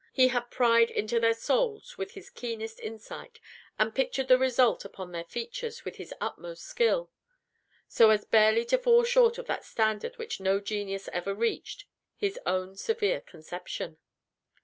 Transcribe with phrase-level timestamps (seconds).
[0.11, 3.39] He had pried into their souls with his keenest insight,
[3.77, 7.11] and pictured the result upon their features with his utmost skill,
[7.87, 11.85] so as barely to fall short of that standard which no genius ever reached,
[12.15, 13.99] his own severe conception.